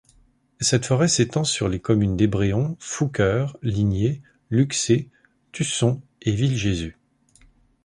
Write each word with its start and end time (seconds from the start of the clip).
Cette 0.59 0.87
forêt 0.87 1.05
de 1.05 1.11
s'étend 1.11 1.43
sur 1.43 1.69
les 1.69 1.79
communes 1.79 2.17
d'Ébréon, 2.17 2.75
Fouqueure, 2.79 3.55
Ligné, 3.61 4.23
Luxé, 4.49 5.11
Tusson 5.51 6.01
et 6.23 6.31
Villejésus. 6.31 6.97